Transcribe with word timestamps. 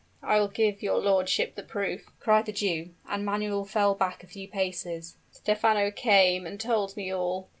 I 0.23 0.39
will 0.39 0.47
give 0.47 0.81
your 0.81 0.97
lordship 0.97 1.53
the 1.53 1.61
proof!" 1.61 2.09
cried 2.19 2.47
the 2.47 2.51
Jew: 2.51 2.89
and 3.07 3.23
Manuel 3.23 3.65
fell 3.65 3.93
back 3.93 4.23
a 4.23 4.27
few 4.27 4.47
paces. 4.47 5.15
"Stephano 5.29 5.91
came 5.91 6.47
and 6.47 6.59
told 6.59 6.97
me 6.97 7.11
all. 7.13 7.49